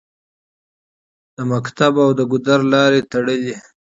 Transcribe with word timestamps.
د 1.35 1.37
مکتب 1.51 1.93
او 2.03 2.09
د 2.17 2.21
ګودر 2.31 2.59
لارې 2.73 3.01
تړلې 3.11 3.55